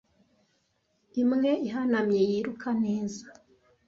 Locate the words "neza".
2.83-3.25